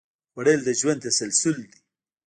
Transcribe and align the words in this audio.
خوړل 0.31 0.59
د 0.65 0.69
ژوند 0.79 0.99
تسلسل 1.05 1.55
دی 1.69 1.77